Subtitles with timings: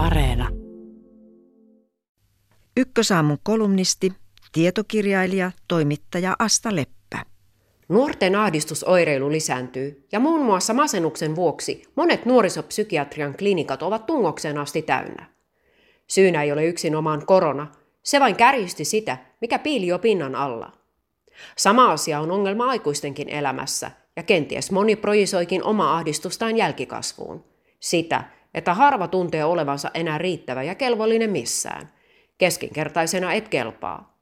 [0.00, 0.48] Areena.
[2.76, 4.12] Ykkösaamun kolumnisti,
[4.52, 7.24] tietokirjailija, toimittaja Asta Leppä.
[7.88, 15.26] Nuorten ahdistusoireilu lisääntyy ja muun muassa masennuksen vuoksi monet nuorisopsykiatrian klinikat ovat tungokseen asti täynnä.
[16.06, 17.66] Syynä ei ole yksin omaan korona,
[18.02, 20.72] se vain kärjisti sitä, mikä piili jo pinnan alla.
[21.56, 27.44] Sama asia on ongelma aikuistenkin elämässä, ja kenties moni projisoikin oma ahdistustaan jälkikasvuun.
[27.80, 28.24] Sitä,
[28.54, 31.92] että harva tuntee olevansa enää riittävä ja kelvollinen missään.
[32.38, 34.18] Keskinkertaisena et kelpaa.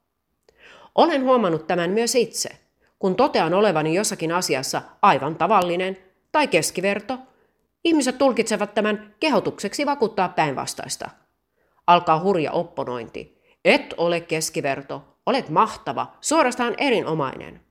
[0.95, 2.49] Olen huomannut tämän myös itse,
[2.99, 5.97] kun totean olevani jossakin asiassa aivan tavallinen
[6.31, 7.17] tai keskiverto.
[7.83, 11.09] Ihmiset tulkitsevat tämän kehotukseksi vakuuttaa päinvastaista.
[11.87, 13.41] Alkaa hurja opponointi.
[13.65, 17.61] Et ole keskiverto, olet mahtava, suorastaan erinomainen.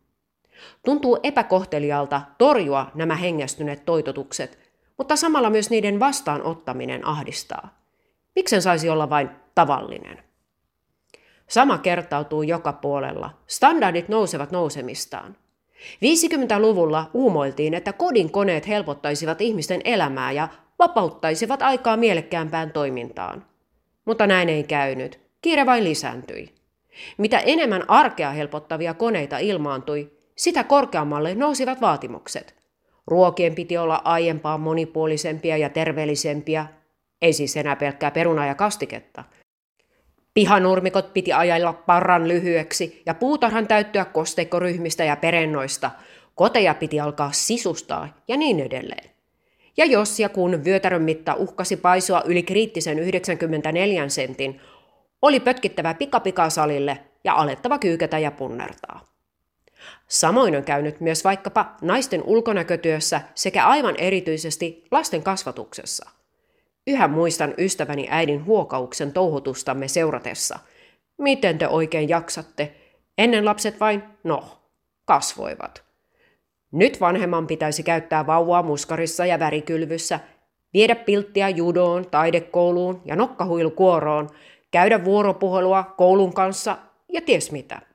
[0.84, 4.68] Tuntuu epäkohtelialta torjua nämä hengästyneet toitotukset,
[4.98, 7.79] mutta samalla myös niiden vastaanottaminen ahdistaa.
[8.37, 10.23] Miksen saisi olla vain tavallinen?
[11.48, 13.31] Sama kertautuu joka puolella.
[13.47, 15.36] Standardit nousevat nousemistaan.
[16.05, 23.45] 50-luvulla uumoiltiin, että kodin koneet helpottaisivat ihmisten elämää ja vapauttaisivat aikaa mielekkäämpään toimintaan.
[24.05, 25.20] Mutta näin ei käynyt.
[25.42, 26.55] Kiire vain lisääntyi.
[27.19, 32.58] Mitä enemmän arkea helpottavia koneita ilmaantui, sitä korkeammalle nousivat vaatimukset.
[33.09, 36.67] Ruokien piti olla aiempaa monipuolisempia ja terveellisempiä,
[37.23, 39.25] ei siis enää pelkkää perunaa ja kastiketta.
[40.34, 45.91] Pihanurmikot piti ajalla parran lyhyeksi ja puutarhan täyttyä kosteikkoryhmistä ja perennoista.
[46.34, 49.11] Koteja piti alkaa sisustaa ja niin edelleen.
[49.77, 54.61] Ja jos ja kun vyötärön mitta uhkasi paisua yli kriittisen 94 sentin,
[55.23, 59.17] oli pötkittävä pikapikasalille ja alettava kyykätä ja punnertaa.
[60.09, 66.11] Samoin on käynyt myös vaikkapa naisten ulkonäkötyössä sekä aivan erityisesti lasten kasvatuksessa.
[66.87, 70.59] Yhä muistan ystäväni äidin huokauksen touhutustamme seuratessa.
[71.19, 72.75] Miten te oikein jaksatte?
[73.19, 74.45] Ennen lapset vain, no,
[75.05, 75.83] kasvoivat.
[76.73, 80.20] Nyt vanhemman pitäisi käyttää vauvaa muskarissa ja värikylvyssä,
[80.75, 84.31] viedä pilttiä judoon, taidekouluun ja nokkahuilukuoroon,
[84.70, 86.77] käydä vuoropuhelua koulun kanssa
[87.13, 87.88] ja ties mitä.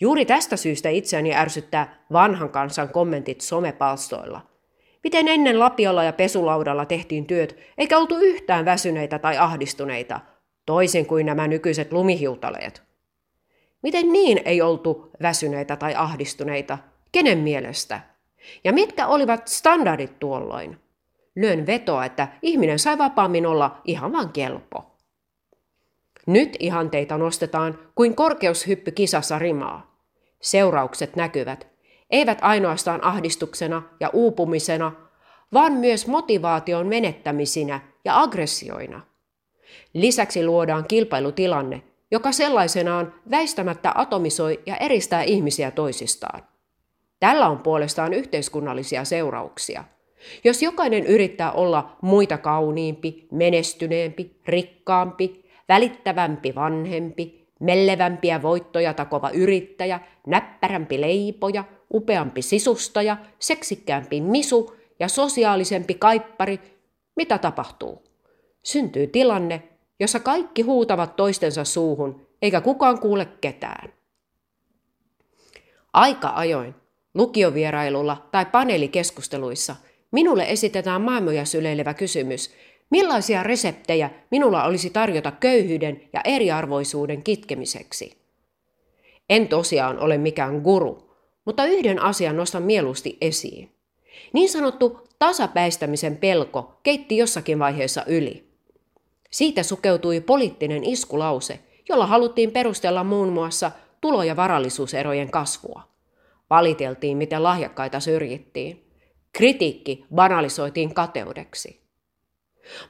[0.00, 4.40] Juuri tästä syystä itseäni ärsyttää vanhan kansan kommentit somepalstoilla.
[5.04, 10.20] Miten ennen lapiolla ja pesulaudalla tehtiin työt, eikä oltu yhtään väsyneitä tai ahdistuneita,
[10.66, 12.82] toisin kuin nämä nykyiset lumihiutaleet.
[13.82, 16.78] Miten niin ei oltu väsyneitä tai ahdistuneita?
[17.12, 18.00] Kenen mielestä?
[18.64, 20.78] Ja mitkä olivat standardit tuolloin?
[21.36, 24.96] Lyön vetoa, että ihminen sai vapaammin olla ihan vain kelpo.
[26.26, 29.87] Nyt ihanteita nostetaan kuin korkeushyppy kisassa rimaa.
[30.40, 31.66] Seuraukset näkyvät,
[32.10, 34.92] eivät ainoastaan ahdistuksena ja uupumisena,
[35.52, 39.00] vaan myös motivaation menettämisinä ja aggressioina.
[39.92, 46.42] Lisäksi luodaan kilpailutilanne, joka sellaisenaan väistämättä atomisoi ja eristää ihmisiä toisistaan.
[47.20, 49.84] Tällä on puolestaan yhteiskunnallisia seurauksia.
[50.44, 61.00] Jos jokainen yrittää olla muita kauniimpi, menestyneempi, rikkaampi, välittävämpi vanhempi, mellevämpiä voittoja takova yrittäjä, näppärämpi
[61.00, 61.64] leipoja,
[61.94, 66.60] upeampi sisustaja, seksikkäämpi misu ja sosiaalisempi kaippari,
[67.16, 68.02] mitä tapahtuu?
[68.62, 69.62] Syntyy tilanne,
[70.00, 73.92] jossa kaikki huutavat toistensa suuhun, eikä kukaan kuule ketään.
[75.92, 76.74] Aika ajoin,
[77.14, 79.76] lukiovierailulla tai paneelikeskusteluissa,
[80.10, 82.54] minulle esitetään maailmoja syleilevä kysymys,
[82.90, 88.18] Millaisia reseptejä minulla olisi tarjota köyhyyden ja eriarvoisuuden kitkemiseksi?
[89.30, 93.72] En tosiaan ole mikään guru, mutta yhden asian nostan mieluusti esiin.
[94.32, 98.48] Niin sanottu tasapäistämisen pelko keitti jossakin vaiheessa yli.
[99.30, 105.82] Siitä sukeutui poliittinen iskulause, jolla haluttiin perustella muun muassa tulo- ja varallisuuserojen kasvua.
[106.50, 108.84] Valiteltiin, miten lahjakkaita syrjittiin.
[109.32, 111.87] Kritiikki banalisoitiin kateudeksi.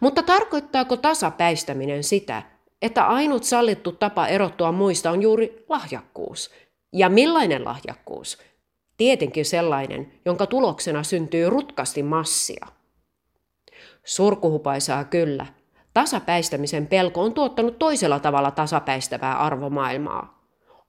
[0.01, 2.43] Mutta tarkoittaako tasapäistäminen sitä,
[2.83, 6.51] että ainut sallittu tapa erottua muista on juuri lahjakkuus?
[6.93, 8.39] Ja millainen lahjakkuus?
[8.97, 12.67] Tietenkin sellainen, jonka tuloksena syntyy rutkasti massia.
[14.05, 15.47] Surkuhupaisaa kyllä.
[15.95, 20.39] Tasapäistämisen pelko on tuottanut toisella tavalla tasapäistävää arvomaailmaa.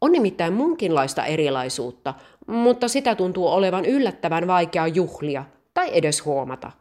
[0.02, 2.14] On nimittäin munkinlaista erilaisuutta,
[2.48, 6.72] mutta sitä tuntuu olevan yllättävän vaikea juhlia tai edes huomata.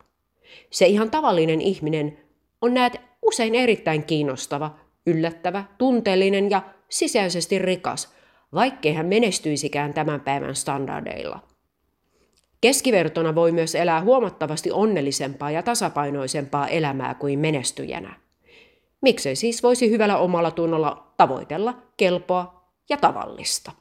[0.71, 2.19] Se ihan tavallinen ihminen
[2.61, 4.75] on näet usein erittäin kiinnostava,
[5.07, 8.15] yllättävä, tunteellinen ja sisäisesti rikas,
[8.55, 11.41] vaikkei hän menestyisikään tämän päivän standardeilla.
[12.61, 18.15] Keskivertona voi myös elää huomattavasti onnellisempaa ja tasapainoisempaa elämää kuin menestyjänä.
[19.03, 23.73] Miksei siis voisi hyvällä omalla tunnolla tavoitella kelpoa ja tavallista?